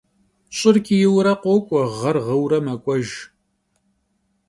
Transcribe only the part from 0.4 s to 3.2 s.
Ş'ır ç'iyuere khok'ue, ğer ğıuere mek'uejj.